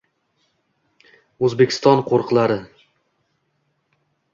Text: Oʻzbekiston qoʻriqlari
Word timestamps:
Oʻzbekiston 1.49 2.03
qoʻriqlari 2.11 2.61